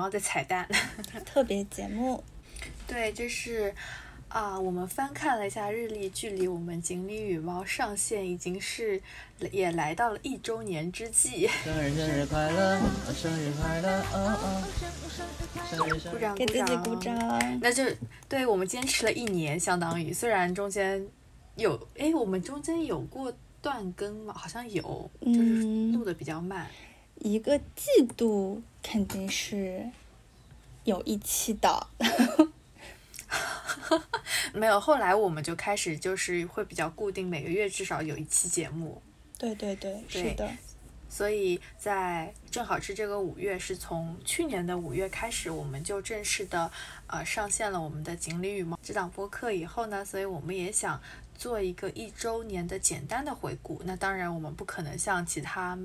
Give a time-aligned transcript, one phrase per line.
[0.00, 0.66] 猫》的彩蛋
[1.26, 2.24] 特别节目。
[2.86, 3.74] 对，这是。
[4.30, 9.02] 啊，我们翻看了一下日历，距离我们《锦鲤与猫》上线已经是
[9.50, 11.48] 也来到了一周年之际。
[11.64, 12.78] 生日生日快乐，
[13.12, 14.62] 生日快乐，哦哦！
[16.12, 17.18] 鼓掌给自己鼓掌。
[17.60, 17.82] 那就
[18.28, 21.04] 对我们坚持了一年，相当于虽然中间
[21.56, 24.32] 有哎，我们中间有过断更吗？
[24.36, 26.68] 好像有，就是录的比较慢。
[27.20, 29.88] 一个季度肯定是
[30.84, 31.86] 有一期的。
[34.52, 39.00] 没有，后来我们就开始就是会比较固定，每个月至少有一期节目。
[39.38, 40.50] 对对对，是的。
[41.08, 46.70] 所以在正好是这个五月，是从去年的五月开始，我们就正式的
[47.06, 51.00] 呃上线了我们的锦鲤羽毛这档播客以后呢，所以我们也想
[51.36, 53.82] 做一个一周年的简单的回顾。
[53.84, 55.78] 那当然，我们不可能像其他。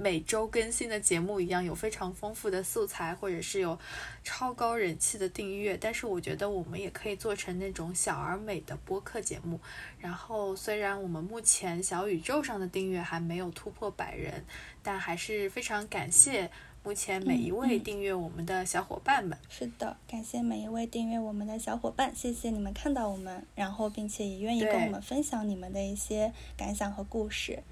[0.00, 3.78] 每周更新的节目一样，有非常丰富的素材，或者是有
[4.24, 5.76] 超高人气的订阅。
[5.76, 9.60] 但是我觉得我们也可以做成那种小而美的播客节目。
[9.98, 14.44] 然后虽然我们目前小宇宙上的订阅还没有突破百人，
[14.82, 16.50] 但还是非常感谢
[16.82, 19.36] 目前每一位订阅我们的小伙伴们。
[19.50, 27.62] 是的，感谢每一位订阅我们的小伙伴，谢谢你们看到我们，然后并且也愿意跟我们分享你们的一些感想和故事。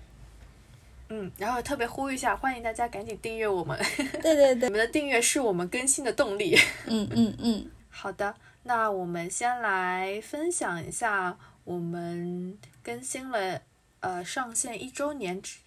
[1.08, 3.78] 嗯，然后特别呼吁一下，欢迎大家赶紧订阅我们。
[4.22, 6.56] 对对对，你们的订阅是我们更新的动力。
[6.86, 13.62] 嗯嗯嗯，好的，那我们先来分享一下我们更新了
[14.00, 15.58] 呃上线一周年之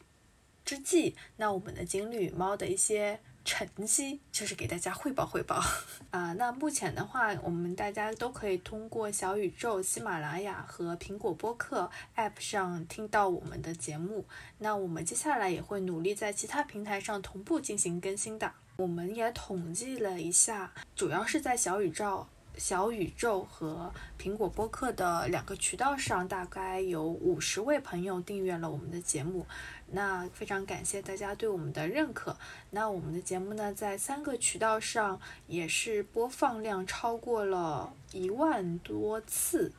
[0.63, 3.19] 之际，那我们的锦鲤猫的一些。
[3.43, 5.61] 成绩就是给大家汇报汇报
[6.11, 6.33] 啊。
[6.33, 14.25] 那目前的话，我们大家都可以通过小宇宙、喜马拉雅和苹果播客 App 上听到我们的节目。
[14.59, 18.51] 那我们接下来也会努力在其他平台上同步进行更新的。
[18.77, 22.25] 我们也统计了一下，主要是在小宇宙、
[22.57, 29.45] 小宇宙和苹果播客的两个渠道上，大概有五十位朋友订阅了我们的节目。
[29.93, 32.37] 那非常感谢大家对我们的认可。
[32.69, 39.71] 那我们的节目呢，在三个渠道上也是播放量超过了一万多次。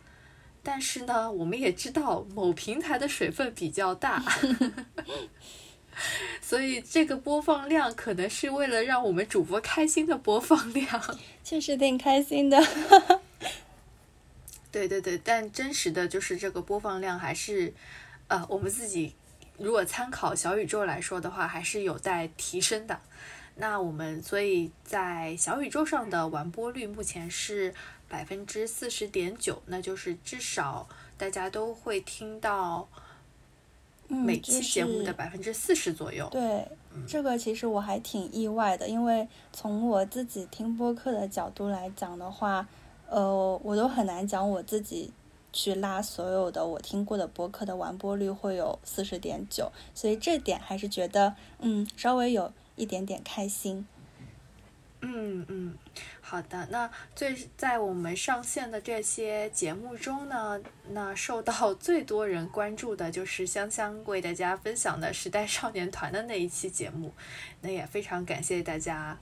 [0.62, 4.22] 但是呢，我们也知道某平台的水分比较大，
[6.40, 11.18] 所以这个播放量可能是为了让我们主播开心的播放量。
[11.44, 12.60] 确实挺开心的。
[14.70, 17.74] 对对对，但真实的就是这个播放量还是，
[18.28, 19.14] 呃，我们自己。
[19.58, 22.98] 如果参考小宇宙来说的话，还是有待提升的。
[23.56, 27.74] 那我们所以在小宇宙上的完播率目前是
[28.08, 30.88] 百分之四十点九，那就是至少
[31.18, 32.88] 大家都会听到
[34.14, 36.28] 每期节目的百分之四十左右。
[36.30, 36.66] 对，
[37.06, 42.68] 这个其实我还挺意外的，因为从我自己听播客的角度来讲的话，
[43.08, 45.12] 呃，我都很难讲我自己。
[45.54, 53.86] 去拉所有的我听过的播客的完播率会有四十点九，所以这点还是觉得嗯稍微有一点点开心。
[55.04, 55.76] 嗯嗯，
[56.20, 56.68] 好的。
[56.70, 67.12] 那最在我们上线的这些节目中呢，那受到最多人关注的就是香香为大家分享的时代少年团的那一期节目，
[67.60, 69.18] 那也非常感谢大家。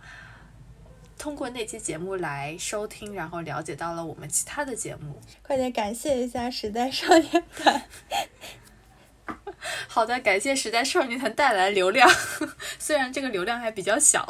[1.17, 5.21] 通过那期节目来收听，然后了解到了我们其他的节目。
[5.43, 7.83] 快点感谢一下时代少年团。
[9.89, 12.09] 好的，感谢时代少年团带来流量，
[12.79, 14.27] 虽然这个流量还比较小。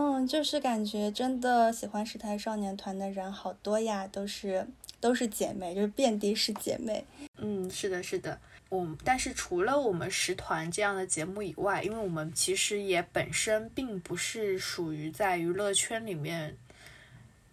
[0.00, 4.64] 嗯，就是感觉真的喜欢时代少年团的人好多呀，都是
[5.00, 7.04] 都是姐妹，就是遍地是姐妹。
[7.38, 8.38] 嗯，是的，是的。
[8.68, 16.56] 我但是除了我们十团这样的节目以外，因为我们其实也本身并不是属于在娱乐圈里面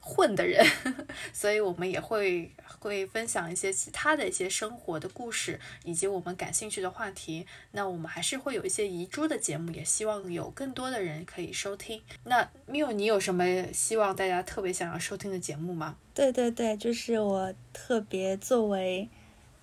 [0.08, 0.64] 混的人，
[1.34, 7.48] 所以我们也会会分享一些其他的一些生活的故事，以及我们感兴趣的话题。
[7.72, 12.00] 那我们还是会有一些遗珠的节目，也希望有更多的人可以收听。
[12.26, 13.44] 那缪，你有什么
[13.74, 15.98] 希望大家特别想要收听的节目吗？
[16.14, 19.10] 对对对，就是我特别作为。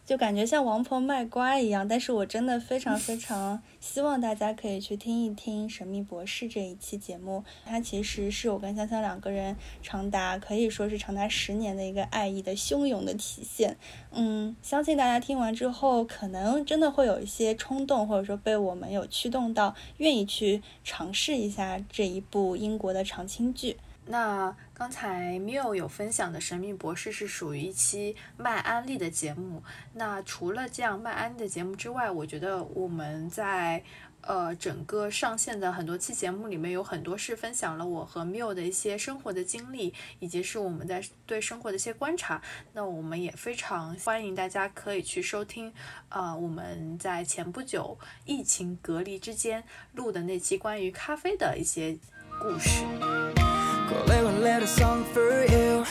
[0.05, 7.45] 就感觉像王婆卖瓜一样，但是我真的非常非常希望大家可以去听一听《神秘博士》这一期节目。
[7.65, 13.77] 它其实是我跟香香两个人长达可以说是长达十年的一个爱意的汹涌的体现。
[14.11, 23.77] 嗯，相信大家听完之后，可能真的会有一些冲动，或者说被我们有驱动到，愿意去尝试一下这一部英国的长青剧。
[24.05, 29.63] 那刚才 Miu 有分享的《神秘博士》是属于一期卖安利的节目。
[29.95, 33.83] 那除了这样卖安利的节目之外，我觉得我们在
[34.23, 42.43] 呃整个上线的很多期节目里面，有很多是分享了我和 Miu 的一些生活的经历，以及是我们在对生活的一些观察。
[42.73, 45.73] 那我们也非常欢迎大家可以去收听，
[46.09, 49.63] 呃，我们在前不久疫情隔离之间
[49.93, 51.97] 录的那期关于咖啡的一些
[52.41, 52.85] 故事。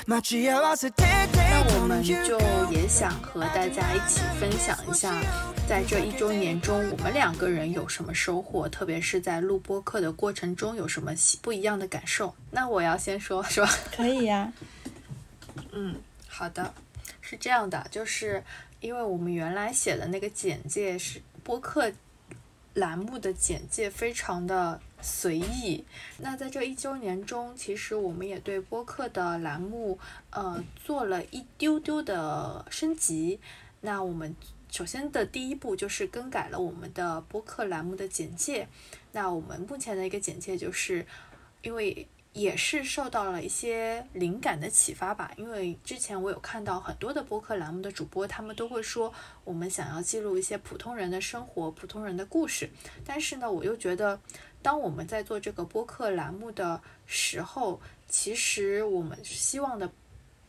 [0.08, 2.40] 那我们就
[2.72, 5.14] 也想和大家一起分享一下，
[5.68, 12.34] 在这一周年中，我们两个人有什么收获，特别是在录播课的过程中有什么不一样的感受。
[12.50, 13.70] 那我要先说，是吧？
[13.96, 14.52] 可以呀。
[15.72, 15.96] 嗯，
[16.28, 16.74] 好的，
[17.22, 18.44] 是这样的，就是
[18.80, 21.92] 因为我们原来写的那个简介是播客
[22.74, 24.82] 栏目的简介，非常的。
[25.04, 25.84] 随意。
[26.20, 29.98] 那在这一周年中，其实我们也对播客的栏目，
[30.30, 33.40] 呃，做了一丢丢的升级。
[33.80, 34.36] 那我们
[34.70, 38.68] 首先的第一步就是更改了我们的播客栏目的简介。
[39.12, 41.04] 那我们目前的一个简介就是，
[41.64, 42.08] 因为。
[42.34, 49.14] 也是受到了一些灵感的启发吧，因为之前我有看到很多的播客栏目的主播，他们都会说
[49.44, 52.70] 我们想要记录一些普通人的生活、普通人的故事。
[53.04, 54.18] 但是呢，我又觉得，
[54.62, 59.92] 当我们在做这个播客栏目的时候，其实我们希望的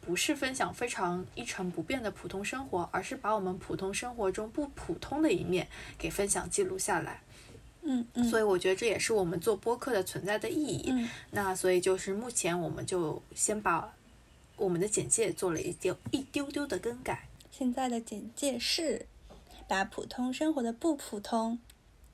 [0.00, 5.66] 不是分享非常一成不变的普通生活，而是把我们普通生活中不普通的一面
[5.98, 7.22] 给分享记录下来。
[7.84, 10.84] 嗯嗯，所以我觉得这也是我们做播客的存在的意义。
[10.86, 13.92] 嗯，那所以就是目前我们就先把
[14.56, 17.28] 我们的简介做了一丢一丢丢的更改。
[17.50, 19.06] 现在的简介是
[19.66, 21.58] 把普通生活的不普通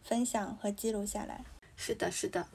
[0.03, 1.45] 分享和记录下来。
[1.77, 2.47] 是的，是的。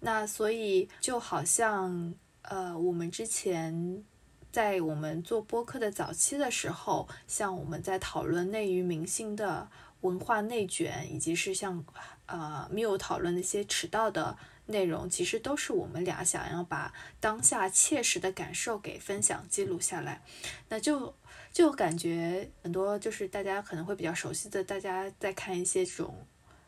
[0.00, 4.04] 那所以就好像呃，我们之前
[4.52, 9.70] 在我们做播客的早期的时候，像我们在讨论内娱明星的。
[10.02, 11.84] 文化内卷，以及是像
[12.26, 14.36] 呃没有讨论那些迟到的
[14.66, 20.22] 内容，其实都是我们俩想要把当下切实的感受给分享记录下来。
[20.68, 21.14] 那就
[21.52, 26.26] 就感觉很多就是大家可能会比较熟悉的，大家在看一些这种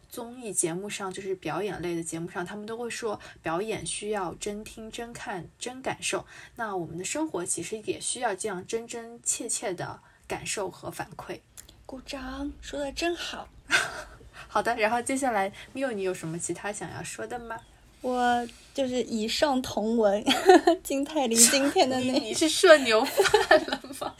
[0.08, 6.26] 综艺节目上，就是表演类的节目上，他们都会说表演需要真听、真看、真感受。
[6.56, 11.40] 那我们的生活其实也需要这样真真切切的感受和反馈。
[11.92, 13.46] 鼓掌，说的真好。
[14.48, 17.54] 好的，然后接下来缪，你有什么其他想要说的吗？
[18.00, 20.24] 我就是以上同文，
[20.82, 24.14] 金泰梨今天的那， 你是社牛饭了吗？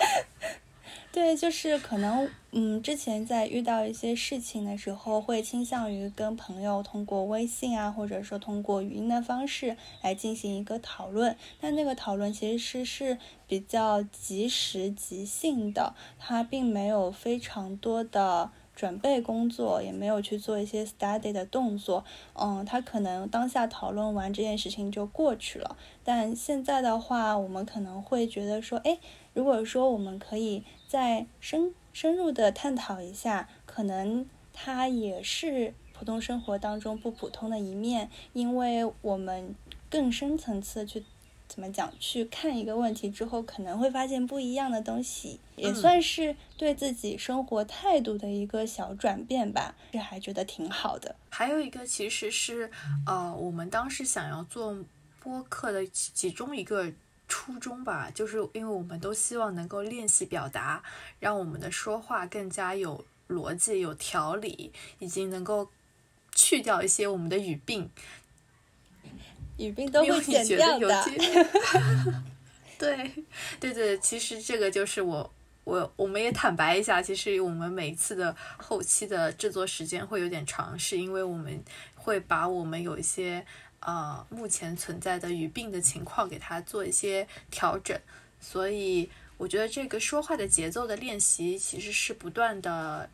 [1.13, 11.37] 对，就是可能，嗯，之前在遇到一些事情的时候，会倾向于跟朋友通过微信啊，或者说通过语音的方式来进行一个讨论。
[11.61, 22.05] 但那个讨论其实是比较及时即兴的，它并没有非常多的准备工作，也没有去做一些 study 的动作。
[22.35, 25.77] 嗯，他可能当下讨论完这件事情就过去了。
[26.05, 28.99] 但现在的话，我们可能会觉得说，哎，
[29.33, 30.63] 如果说我们可以。
[30.93, 39.55] 再深深入的探讨一下，可能它也是普通生活当中不普通的一面，因为我们
[39.89, 41.03] 更深层次去
[41.53, 51.15] 怎么讲去看一个问题之后，可能会发现不一样的东西，也算是对自己生活态度的一个小转变吧，这还觉得挺好的。
[51.29, 52.71] 还有一个其实是，
[53.05, 54.83] 呃，我们当时想要做
[55.21, 56.91] 播客的其中一个。
[57.29, 60.83] 初衷吧，就是因为我们都希望能够练习表达，
[61.19, 65.71] 让我们的说话更加有逻辑、有条理，以及能够
[66.35, 67.89] 去掉一些我们的语病。
[69.57, 71.05] 语病都会剪掉的。
[72.79, 73.11] 对，
[73.61, 75.33] 对对，其实这个就是我
[75.65, 81.63] 我我们也坦白一下，其实我们每次的后期的制作时间会有点长，是因为我们
[81.95, 83.45] 会把我们有一些。
[83.85, 87.99] 呃，目前存在的语病的情况，给它做一些调整。
[88.41, 93.11] 所以我觉得这个说话的节奏的练习，其实是不断的，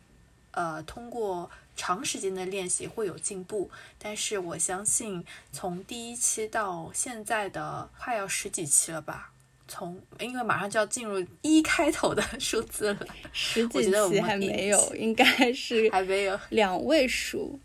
[0.51, 3.71] 呃，通过长时间的练习会有进步。
[3.97, 9.31] 但是我相信，从第一期到现在的快要十几期了吧，
[9.65, 17.57] 从因为马上就要进入一开头的 数字了，十几期还没有，应该是还没有两位数，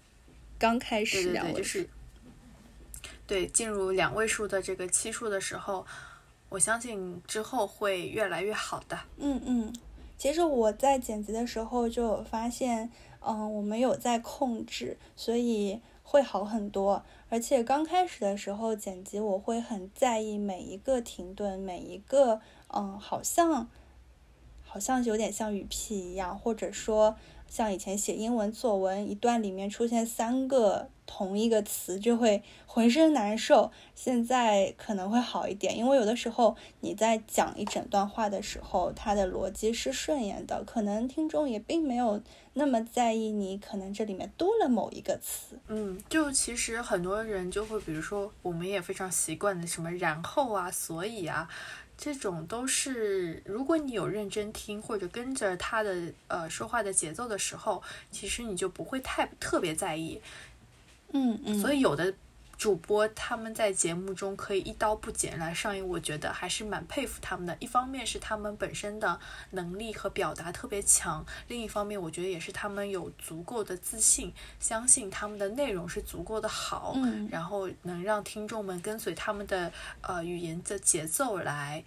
[0.59, 1.85] 刚开始两位数。
[3.26, 5.85] 对，进入两位数的这个期数的时候，
[6.50, 8.97] 我相信之后会越来越好的。
[9.16, 9.75] 嗯嗯，
[10.18, 12.90] 其实我在剪辑的时候就有发现，
[13.26, 17.02] 嗯，我们有在控制，所以会好很多。
[17.28, 23.69] 而且刚开始的时候剪辑，我会很在意每一个停顿，每一个嗯，好像
[24.62, 27.16] 好像有点像语屁一样，或者说。
[27.47, 33.70] 像以前写英文作文，一段里面出现三个同一个词，就会浑身难受。
[33.94, 42.20] 现在可能会好一点，因为有的时候你在讲一整段话的时候，它的逻辑是顺延的，可能听众也并没有
[42.54, 45.58] 那么在意你可能这里面多了某一个词。
[45.68, 51.49] 嗯，就其实很多人就会，比如说，我们也非常习惯的什么然后啊，所以啊。
[51.96, 57.80] 这种都是，如果你有认真听或者跟着他的呃说话的节奏的时候，
[58.11, 60.20] 其实你就不会太特别在意。
[61.12, 61.61] 嗯嗯。
[61.61, 62.12] 所以有的
[62.56, 67.56] 主播他们在节目中可以一刀不剪来上映，我觉得还是蛮佩服他们的。
[67.61, 69.18] 一方面是他们本身的
[69.50, 76.96] 能力和表达特别强，另一方面我觉得也是他们有足够的自信，相信他们的内容是足够的好，
[77.30, 81.84] 然后能让听众们跟随他们的呃语言的节奏来。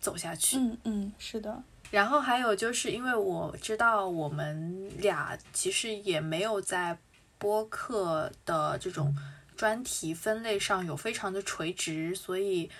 [0.00, 1.60] 走下去，嗯嗯，是的。
[1.90, 6.96] 然后还有就是，因为我知道我们俩其实也没有在
[7.38, 9.16] 播客的这种
[9.56, 12.70] 专题分类上有非常的垂直，所以，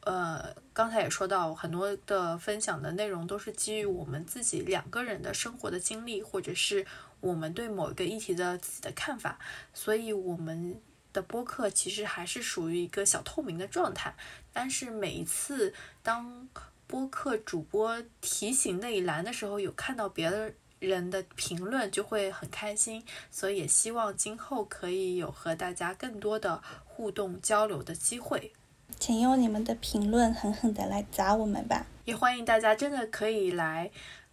[0.00, 6.86] 呃，刚才也说到很多的分享的内容都是基于我们自己两个人的生活的经历，或者是
[7.20, 9.38] 我们对某一个议题的自己的看法，
[9.72, 10.80] 所以我们
[11.12, 14.14] 的播客其实还是属于一个小透明的状态。
[14.52, 16.48] 但是每一次当
[16.86, 20.52] 播客主播提醒那一栏的时候，有看到别的
[20.84, 23.02] 人的评论，就会很开心。
[23.30, 28.52] 所以也希望今后可以有和大家更多的互动交流的机会。
[28.98, 31.86] 请用你们的评论狠狠的来砸我们吧！
[32.04, 33.90] 也欢迎大家真的可以来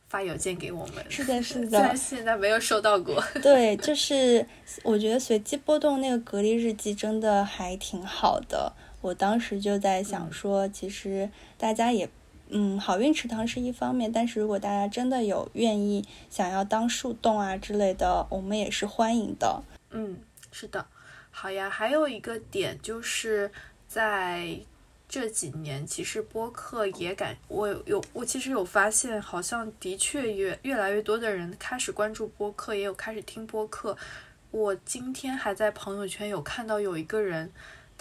[0.07, 1.03] 发邮件给我们。
[1.09, 1.69] 是的，是的。
[1.71, 3.23] 虽然现在没有收到过。
[3.41, 4.45] 对，就是
[4.83, 8.73] 我觉得随机波动那个隔离日记真的还挺好的。
[9.01, 12.07] 我当时就在想说，其实大家也，
[12.53, 19.63] 嗯，好运池塘是一方面，但是如果大家真的有愿意想要当树洞啊之类的，我们也是欢迎的。
[19.91, 20.17] 嗯，
[20.51, 20.85] 是的，
[21.31, 21.69] 好呀。
[21.69, 23.49] 还有一个点就是
[23.87, 24.59] 在
[25.07, 33.97] 这几年，其实播客也感我有我其实有发现，好像的确越越来越多的人开始关注播客，也有开始听播客。
[34.51, 37.49] 我今天还在朋友圈有看到有一个人。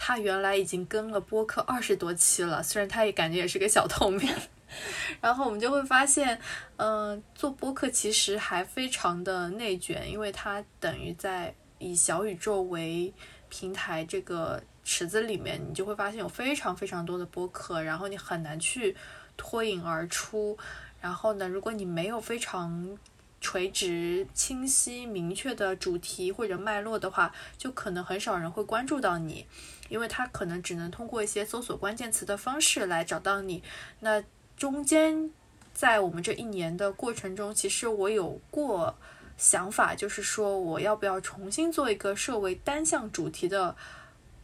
[0.03, 4.35] 他原来已经跟了播客二十多期了，虽然他也感觉也是个小透明，
[5.21, 6.41] 然后我们就会发现，
[6.77, 13.13] 嗯，做播客其实还非常的内卷，因为它等于在以小宇宙为
[13.51, 18.97] 平台这个池子里面，你就会发现有非常非常多的播客，然后你很难去
[19.37, 20.57] 脱颖而出。
[20.99, 22.99] 然后呢，如果你没有非常
[23.41, 29.47] 垂直、清晰、明确的主题或者脉络的话，就可能很少人会关注到你。
[29.89, 33.61] 因为他可能只能通过一些搜索关键词的方式来找到你。
[33.99, 34.23] 那
[34.57, 35.29] 中间，
[35.75, 38.95] 在我们这一年的过程中，其实我有过
[39.37, 43.75] 想法，就是说我要不要重新做一个设为单项主题的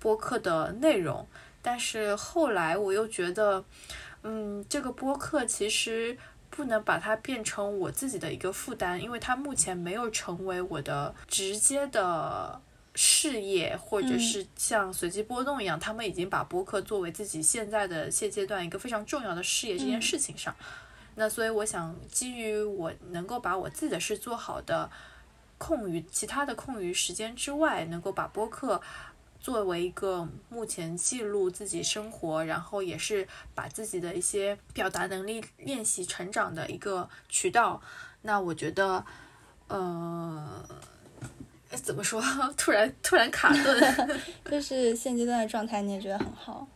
[0.00, 1.24] 播客的内容。
[1.62, 3.64] 但是后来我又觉得，
[4.24, 6.18] 嗯，这个播客其实
[6.56, 12.60] 不能把它变成我自己的一个负担，因为它目前没有成为我的直接的。
[12.98, 20.56] 事业，或者是像随机波动一样，他们已经把播客作为自己现在的现阶段一个非常重要的事业这件事情上。
[21.16, 24.90] 那所以我想，基于我能够把我自己的事做好的
[25.58, 28.80] 空余其他的空余时间之外，能够把播客
[29.46, 37.80] 作为一个目前记录自己生活，然后也是把自己的一些表达能力练习成长的一个渠道。
[38.22, 39.04] 那我觉得，
[39.68, 40.64] 呃。
[41.80, 42.20] 怎么说？
[42.58, 46.66] 突然突然卡顿， 就是现阶段的状态，你也觉得很好。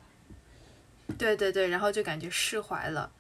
[1.19, 3.11] 对对对，然后就感觉释怀了。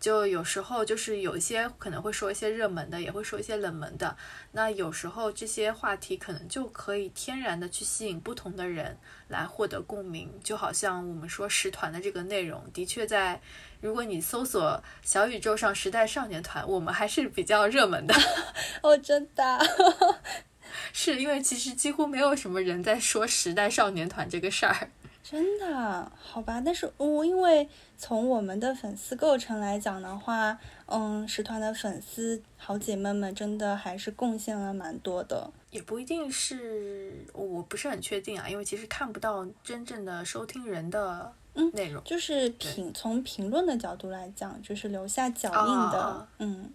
[0.00, 4.16] 就有时候就是有一些可能会说一些热门的，也会说一些冷门的。
[4.52, 8.96] 那有时候这些话题可能就可以天然的去吸引不同的人
[9.28, 10.32] 来获得共鸣。
[10.42, 13.40] 就好像我们说十团的这个内容，的确在
[13.80, 18.14] 如果你搜索小宇宙上时代少年团，我们还是比较热门的。
[18.82, 19.60] 哦，真的。
[20.92, 24.90] 是因为其实几乎没有什么人在说时代少年团这个事儿，
[25.30, 26.60] 真的好吧？
[26.60, 41.32] 但是我因为从我们的粉丝构成来讲的话，嗯，十团的粉丝好姐妹们真的还是贡献了蛮多的，也不一定是，我不是很确定啊，因为其实看不到真正的收听人的
[41.74, 46.72] 内容，就是评从评论的角度来讲，就是留下脚印的，嗯，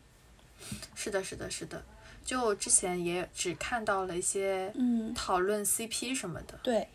[0.95, 1.83] 是的，是的，是的。
[2.23, 6.57] 就之前也只看到了一些嗯，讨论 CP 什么的。
[6.63, 6.87] 对，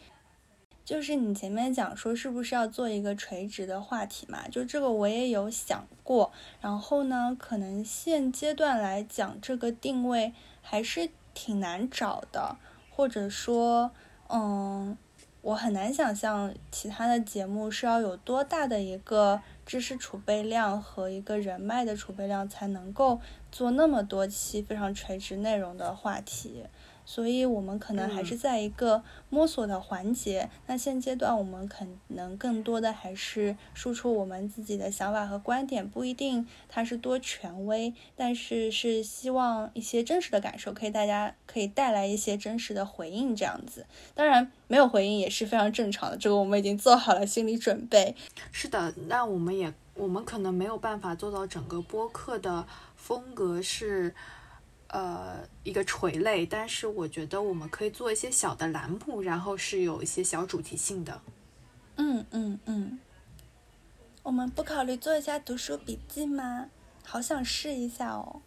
[0.84, 4.49] 就是你前面讲说是不是要做一个垂直的话题嘛？
[4.49, 12.56] 就这个我也有想过，然后呢，可能现阶段来讲，这个定位还是挺难找的，
[12.90, 13.92] 或者说，
[14.28, 14.96] 嗯，
[15.42, 23.20] 我很难想象其他的节目是要有多大的一个知识储备量和一个人脉的储备量，才能够
[23.52, 26.64] 做那么多期非常垂直内容的话题。
[27.11, 30.49] 所以我们可能还是在一个摸索的环节。
[30.69, 43.85] 那现阶段我们可能更多的还是输出我们自己的想法和观点，不一定它是多权威，但是是希望一些真实的感受，可以大家可以带来一些真实的回应，这样子。
[44.14, 48.14] 当然没有回应也是非常正常的，这个我们已经做好了心理准备。
[48.52, 52.64] 是的，那我们也我们可能没有办法做到整个播客的
[52.95, 54.14] 风格是。
[54.92, 61.20] 呃，一个垂类，但是我觉得我们可以做一些小的栏目，然后是有一些小主题性的。
[61.97, 62.99] 嗯嗯嗯，
[64.25, 66.66] 我们不考虑做一下读书笔记吗？
[67.04, 68.42] 好想试一下哦。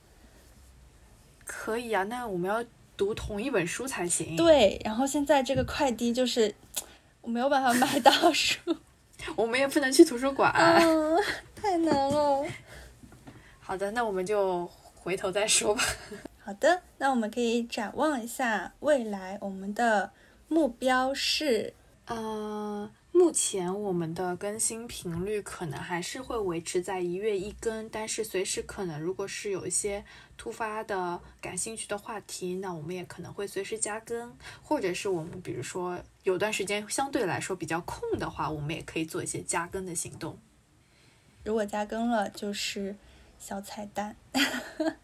[1.46, 2.66] 可以啊，那我们要
[2.98, 6.54] 读同一本书才行。，对，然后现在这个快递就是
[7.22, 8.60] 我没有办法买到书，
[9.38, 10.52] 我们也不能去图书馆。
[10.54, 11.18] 嗯，
[11.56, 12.46] 太难了。
[13.62, 15.82] 好的，那我们就回头再说吧。
[16.46, 20.12] 好的，那我们可以展望一下未来，我们的
[20.50, 21.74] 目标是，
[22.06, 30.04] 呃，目前我们的更新频率可能还是会维持在一月一更，但是随时可能，如果是有一些
[30.36, 40.38] 突发的感兴趣的话题，那我们也可能会随时加更，或者是我们比如说有段时间相对来说比较空的话，我们也可以做一些加更的行动。
[41.46, 42.98] 如果加更了就是
[43.40, 44.18] 小彩蛋。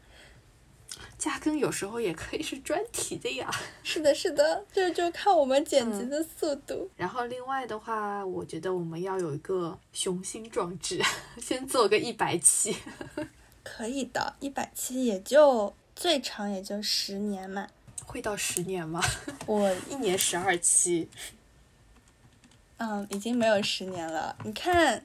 [1.20, 3.52] 加更有时候也可以是专题的呀。
[3.84, 6.90] 是的，是的，这就看我们剪辑的速度。
[6.96, 11.00] 然后另外的话，我觉得我们要有一个雄心壮志，
[11.40, 12.76] 先做个一百期。
[13.62, 17.68] 可以的，一百期也就最长也就十年嘛。
[18.06, 19.00] 会到十年吗？
[19.46, 21.08] 我一年十二期。
[22.78, 24.36] 嗯，已经没有十年了。
[24.44, 25.04] 你看，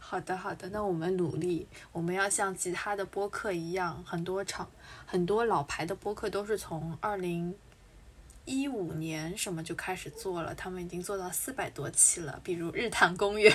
[0.00, 4.68] 好的，好的，那我们努力，我们要像其他的播客一样，很多场
[5.06, 7.54] 很多老牌的播客都是从二零
[8.44, 13.52] 一五年什么就开始做了，他们已经做到四百多期了，比如日坛公园。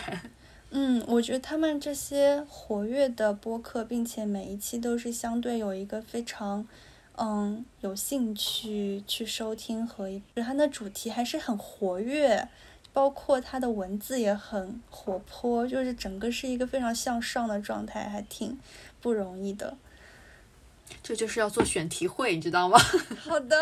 [0.75, 6.67] 嗯，我觉得他们这些活跃的播客，并且每一期都是相对有一个非常，
[7.15, 12.47] 嗯，有兴趣去收听和一，它的主题还是很活跃，
[12.93, 18.57] 包括他的文字也很活泼，就是整个是一个非常向上的状态，还挺
[19.01, 19.75] 不容易的。
[21.01, 22.77] 这就是要做选题会，你知道吗？
[23.19, 23.57] 好的，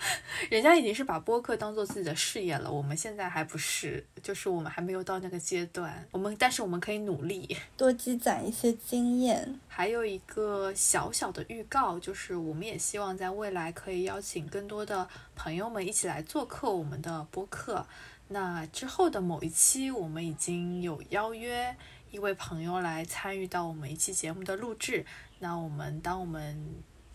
[0.50, 6.06] 人家已经是把播客当做自己的事业了，我们现在还不是，就是我们还没有到那个阶段。
[6.10, 7.56] 我们但是我们可以努力。
[7.76, 9.58] 多积攒一些经验。
[9.66, 17.86] 还有一个小小的预告，就是我们也希望在未来可以邀请更多的朋友们一起来做客我们的播客。
[18.28, 21.74] 那之后的某一期，我们已经有邀约
[22.10, 25.04] 一位朋友来参与到我们一期节目的录制。
[25.38, 26.62] 那我们当我们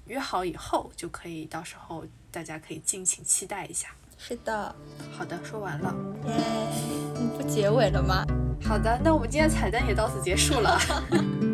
[0.06, 3.90] 约好以后，就可以到时候大家可以敬请期待一下。
[4.18, 4.76] 是的，
[5.12, 5.94] 好的，说完了。
[6.26, 6.34] 耶，
[7.16, 8.26] 你不结尾了吗？
[8.64, 10.80] 好的，那我们今天的彩蛋也到此结束了。